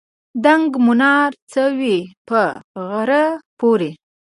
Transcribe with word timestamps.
دنګه 0.43 0.77
مناره 0.85 1.37
څه 1.51 1.63
وي 1.77 1.97
په 2.27 2.39
غره 2.89 3.25
پورې. 3.59 3.91